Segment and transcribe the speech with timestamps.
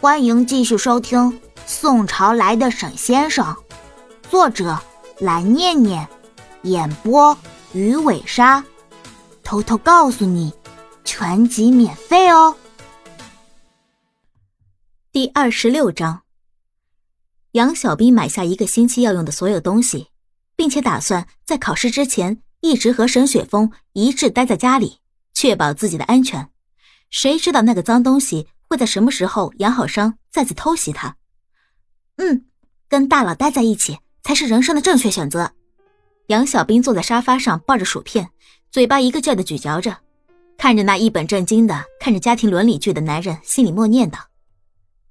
[0.00, 1.18] 欢迎继续收听
[1.66, 3.44] 《宋朝来的沈先生》，
[4.30, 4.80] 作者
[5.18, 6.08] 蓝念念，
[6.62, 7.36] 演播
[7.72, 8.64] 鱼尾鲨。
[9.42, 10.52] 偷偷告诉你，
[11.02, 12.56] 全集免费哦。
[15.10, 16.22] 第二十六章，
[17.52, 20.10] 杨小兵买下一个星期要用的所有东西，
[20.54, 25.00] 并且打算在考试之前一直和沈雪峰一致待在家里，
[25.34, 26.48] 确保自己的安全。
[27.10, 28.46] 谁知道那个脏东西？
[28.68, 31.16] 会在什么时候养好伤，再次偷袭他？
[32.16, 32.44] 嗯，
[32.88, 35.52] 跟大佬待在一起才是人生的正确选择。
[36.26, 38.28] 杨小兵坐在沙发上，抱着薯片，
[38.70, 39.96] 嘴巴一个劲的咀嚼着，
[40.58, 44.18] 看着那一本正经的看着家庭伦理剧的男人，心里默念道：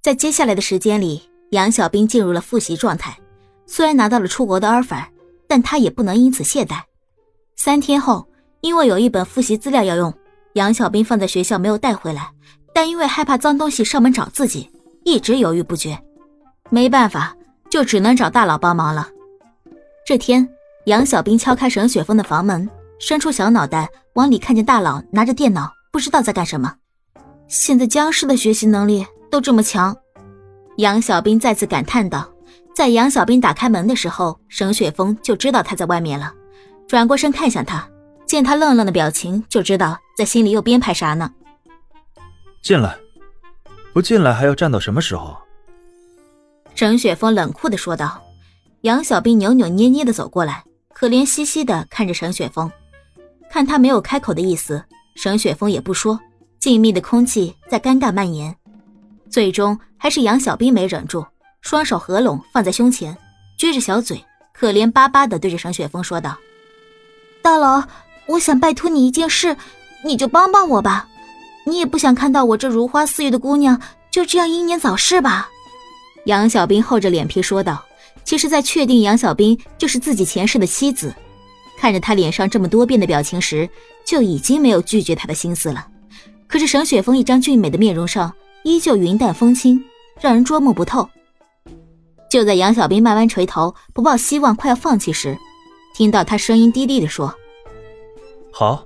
[0.02, 3.18] 在接下来的时间里，杨小兵进入了复习状态。
[3.66, 5.04] 虽然拿到了出国的 offer，
[5.48, 6.84] 但他也不能因此懈怠。
[7.56, 8.30] 三天后，
[8.62, 10.14] 因为有一本复习资料要用，
[10.54, 12.32] 杨小兵放在学校没有带回来。
[12.78, 14.70] 但因为害怕脏东西上门找自己，
[15.04, 16.00] 一直犹豫不决。
[16.70, 17.36] 没办法，
[17.72, 19.10] 就只能找大佬帮忙了。
[20.06, 20.48] 这天，
[20.86, 26.72] 杨小兵敲开沈雪峰的房门，伸出小脑袋往里看见大佬拿着电脑，不知道在干什么。
[27.48, 29.98] 现在僵尸的学习能力都这么强，
[30.78, 32.30] 杨小兵再次感叹道。
[32.76, 36.32] 在杨小兵打开门的时候，沈雪峰就知道他在外面了，
[36.88, 37.90] 转过身看向他，
[38.28, 41.32] 见他愣愣的表情，就知道在心里又编排啥呢。
[42.68, 42.98] 进来，
[43.94, 45.38] 不进来还要站到什么时候？
[46.76, 48.22] 沈雪峰冷酷的说道。
[48.82, 52.70] 杨小兵扭扭捏捏的走过来，可怜兮兮的看着沈雪峰，
[53.50, 54.84] 看他没有开口的意思，
[55.16, 56.20] 沈雪峰也不说。
[56.60, 58.54] 静谧的空气在尴尬蔓延，
[59.30, 61.26] 最终还是杨小兵没忍住，
[61.62, 63.18] 双手合拢放在胸前，
[63.58, 64.22] 撅着小嘴，
[64.54, 66.38] 可怜巴巴的对着沈雪峰说道
[67.42, 67.88] ：“大佬，
[68.26, 69.56] 我想拜托你一件事，
[70.04, 71.08] 你就帮帮我吧。”
[71.68, 75.50] 你也不想看到我这如花似玉的姑娘就这样英年早逝吧？
[76.26, 77.84] 杨小兵厚着脸皮说道。
[78.24, 81.14] 其实，在确定杨小兵就是自己前世的妻子，
[81.78, 83.70] 看着他脸上这么多变的表情时，
[84.06, 85.88] 就已经没有拒绝他的心思了。
[86.46, 89.82] 可是沈雪峰一张俊美的面容上依旧云淡风轻，
[90.20, 91.08] 让人捉摸不透。
[92.30, 95.38] 就在杨小兵慢慢垂头、不抱希望、快要放弃时，
[95.96, 97.34] 听到他声音低低的说
[98.52, 98.86] ：“好。”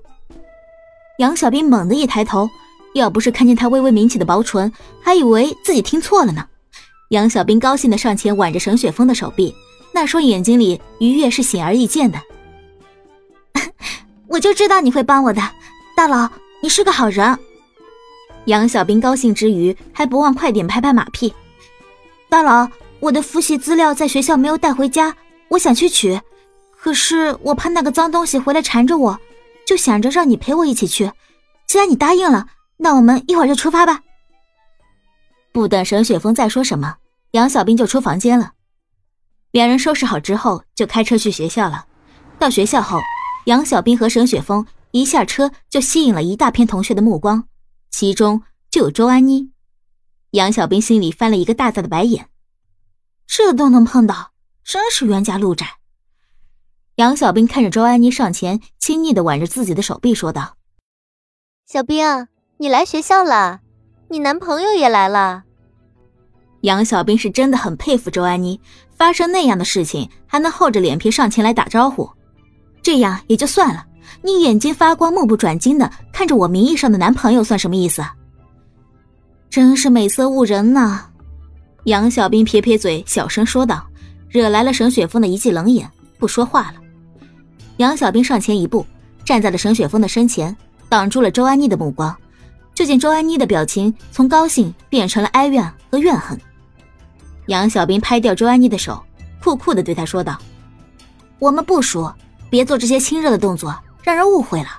[1.17, 2.47] 杨小兵猛地一抬头。
[2.93, 4.71] 要不是看见他微微抿起的薄唇，
[5.01, 6.45] 还以为自己听错了呢。
[7.09, 9.53] 杨小兵高兴的上前挽着沈雪峰的手臂，
[9.93, 12.19] 那双眼睛里愉悦是显而易见的。
[14.27, 15.41] 我就知道你会帮我的，
[15.95, 16.29] 大佬，
[16.61, 17.37] 你是个好人。
[18.45, 21.33] 杨小兵高兴之余，还不忘快点拍拍马屁。
[22.29, 22.69] 大佬，
[22.99, 25.15] 我的复习资料在学校没有带回家，
[25.49, 26.19] 我想去取，
[26.79, 29.19] 可是我怕那个脏东西回来缠着我，
[29.65, 31.11] 就想着让你陪我一起去。
[31.67, 32.47] 既然你答应了。
[32.83, 34.01] 那我们一会儿就出发吧。
[35.51, 36.97] 不等沈雪峰再说什么，
[37.31, 38.53] 杨小兵就出房间了。
[39.51, 41.85] 两人收拾好之后，就开车去学校了。
[42.39, 42.99] 到学校后，
[43.45, 47.47] 杨小兵和沈雪峰一下车就吸引了一大片同学的目光，
[47.91, 49.51] 其中就有周安妮。
[50.31, 52.29] 杨小兵心里翻了一个大大的白眼，
[53.27, 54.31] 这都能碰到，
[54.63, 55.67] 真是冤家路窄。
[56.95, 60.55] 杨小兵看着周安妮上前，亲昵的挽着自己的手臂，说道
[61.67, 62.27] ：“小兵。”
[62.61, 63.59] 你来学校了，
[64.07, 65.45] 你男朋友也来了。
[66.59, 68.61] 杨小兵是真的很佩服周安妮，
[68.95, 72.07] 发生那样的事情还能厚着脸皮上前来打招呼，
[72.83, 73.83] 这样也就算了。
[74.21, 78.03] 你眼睛发光、目不转睛的看着我名义上的男朋友，算什么意思？
[79.49, 81.05] 真是美色误人呐！
[81.85, 83.83] 杨小兵撇撇嘴，小声说道，
[84.29, 85.89] 惹来了沈雪峰的一记冷眼，
[86.19, 86.75] 不说话了。
[87.77, 88.85] 杨小兵上前一步，
[89.25, 90.55] 站在了沈雪峰的身前，
[90.87, 92.15] 挡住了周安妮的目光。
[92.81, 96.35] 就见周安妮的表情从高兴变成了哀怨和怨恨。
[97.45, 98.99] 杨小兵拍掉周安妮的手，
[99.39, 100.35] 酷酷的对她说道
[101.37, 102.11] ：“我们不熟，
[102.49, 104.69] 别做这些亲热的动作，让人误会了。”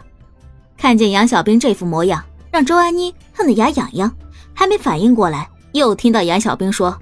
[0.76, 2.20] 看见杨小兵这副模样，
[2.50, 4.12] 让周安妮恨得牙痒痒，
[4.52, 6.98] 还没反应过来，又听到杨小兵说：“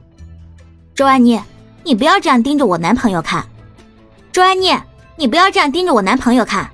[0.94, 1.41] 周安妮，
[1.82, 3.43] 你不要这样盯着我男朋友看。”
[4.32, 4.79] 周安妮，
[5.17, 6.70] 你不要这样盯着我男朋友看。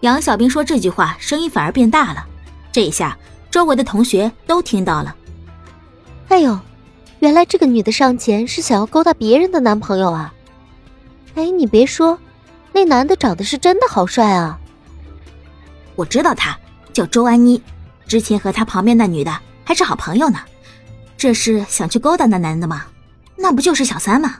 [0.00, 2.24] 杨小兵说这句话，声音反而变大了。
[2.72, 3.16] 这一下，
[3.50, 5.14] 周围的同学都听到了。
[6.28, 6.58] 哎呦，
[7.20, 10.32] 原来这个女的上前是想要勾搭别人的男朋友啊！
[11.34, 12.18] 哎，你别说，
[12.72, 14.58] 那男的长得是真的好帅啊！
[15.96, 16.56] 我知道他
[16.92, 17.60] 叫周安妮，
[18.06, 20.38] 之前和他旁边那女的还是好朋友呢。
[21.16, 22.84] 这是想去勾搭那男的吗？
[23.36, 24.36] 那不就是小三吗？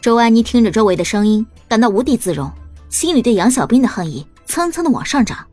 [0.00, 2.50] 周安妮听着周围的声音，感到无地自容，
[2.90, 5.46] 心里对杨小兵的恨意蹭蹭的往上涨。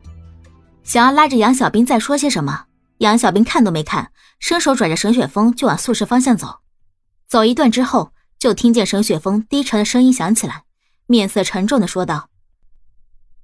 [0.86, 2.66] 想要拉着杨小兵再说些什么，
[2.98, 6.60] 杨小兵看都没看，伸手拽着沈雪峰就往宿舍方向走。
[7.26, 10.62] 走一段之后，就听见沈雪峰低沉的声音响起来，
[11.06, 12.30] 面色沉重的说道：“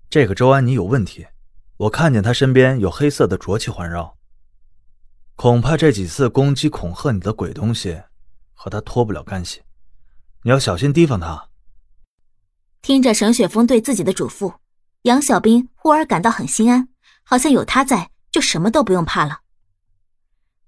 [0.09, 1.27] 这个周安妮有问题，
[1.79, 4.17] 我看见她身边有黑色的浊气环绕，
[5.35, 8.01] 恐怕这几次攻击恐吓你的鬼东西
[8.55, 9.63] 和她脱不了干系，
[10.45, 11.49] 你要小心提防她。”
[12.81, 14.55] 听着沈雪峰对自己的嘱咐，
[15.03, 16.89] 杨小兵忽而感到很心安，
[17.33, 19.41] 好像有他在，就什么都不用怕了。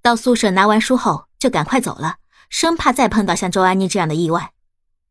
[0.01, 2.17] 到宿舍拿完书后，就赶快走了，
[2.49, 4.51] 生怕再碰到像周安妮这样的意外。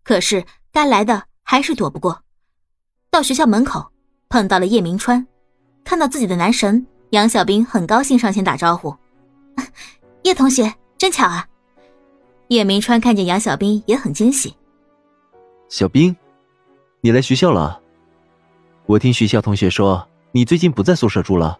[0.03, 2.23] 可是该来的还是躲不过。
[3.11, 3.91] 到学校门口，
[4.29, 5.27] 碰到了叶明川，
[5.83, 8.97] 看到自己的男神，杨小兵很高兴，上前打招呼
[10.25, 11.47] ：“叶同学，真巧啊！”
[12.49, 14.57] 叶明川看见杨小兵也很惊喜
[15.69, 16.15] ：“小兵。”
[17.01, 17.79] 你来学校了？
[18.87, 21.59] 我听学校同学说你最近不在宿舍住了。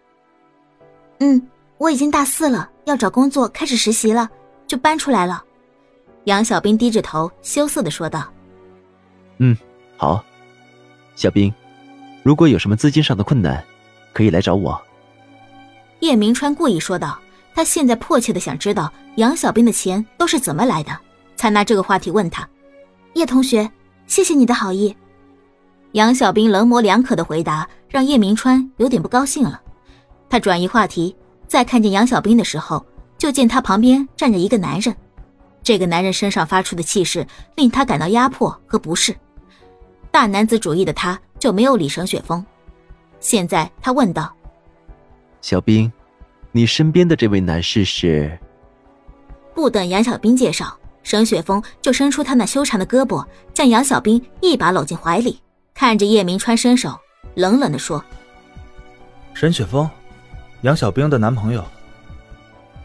[1.20, 1.40] 嗯，
[1.78, 4.28] 我已经大四了，要找工作，开始实习了，
[4.66, 5.44] 就搬出来了。
[6.24, 8.28] 杨小兵低着头，羞涩的说道
[9.38, 9.56] ：“嗯，
[9.96, 10.24] 好，
[11.16, 11.54] 小兵，
[12.24, 13.64] 如果有什么资金上的困难，
[14.12, 14.82] 可以来找我。”
[16.02, 17.20] 叶明川故意说道，
[17.54, 20.98] 他现在迫切的想知道杨小兵的钱都是怎么来的，
[21.36, 22.50] 才拿这个话题问他。
[23.14, 23.70] 叶同学，
[24.08, 24.98] 谢谢你的好意。
[25.94, 29.62] 杨小兵冷模两可的回答让叶明川有点不高兴了，
[30.28, 31.16] 他转移话题，
[31.48, 32.84] 再看见杨小兵的时候，
[33.16, 34.96] 就见他旁边站着一个男人，
[35.62, 37.26] 这个男人身上发出的气势
[37.56, 39.16] 令他感到压迫和不适。
[40.10, 42.44] 大男子主义的他就没有理沈雪峰，
[43.20, 44.36] 现在他问道
[45.42, 45.92] ：“小兵，
[46.52, 48.36] 你身边的这位男士是？”
[49.54, 53.24] 不等杨小兵介绍，沈雪峰就伸出他那修长的胳膊，
[53.54, 55.40] 将杨小兵一把搂进怀里。
[55.74, 56.98] 看着叶明川伸手，
[57.36, 58.04] 冷冷的说
[59.34, 59.90] ：“沈雪峰，
[60.62, 61.66] 杨小兵的男朋友。”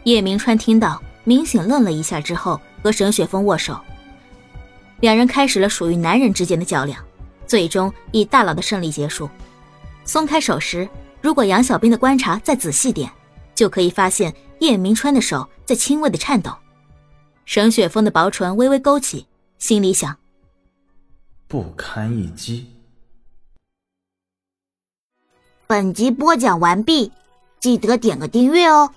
[0.05, 3.79] 叶明川听到，明显愣了一下，之后和沈雪峰握手。
[5.01, 7.01] 两人开始了属于男人之间的较量，
[7.45, 9.29] 最终以大佬的胜利结束。
[10.03, 10.89] 松开手时，
[11.21, 13.09] 如果杨小兵的观察再仔细点，
[13.53, 16.51] 就可以发现叶明川的手在轻微的颤抖。
[17.45, 19.27] 沈雪峰的薄唇微微勾起，
[19.57, 20.17] 心里想：
[21.47, 22.67] 不堪一击。
[25.71, 27.11] 本集播讲完毕，
[27.59, 28.89] 记得点个订阅哦。